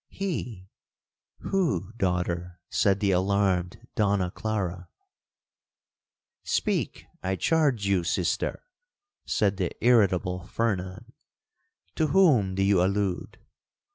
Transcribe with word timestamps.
'—'He!—who, 0.09 1.93
daughter?' 1.95 2.59
said 2.71 3.01
the 3.01 3.11
alarmed 3.11 3.87
Donna 3.93 4.31
Clara. 4.31 4.89
'Speak, 6.43 7.05
I 7.21 7.35
charge 7.35 7.85
you, 7.85 8.03
sister,' 8.03 8.63
said 9.27 9.57
the 9.57 9.69
irritable 9.79 10.47
Fernan, 10.47 11.13
'to 11.93 12.07
whom 12.07 12.55
do 12.55 12.63
you 12.63 12.81
allude?' 12.83 13.37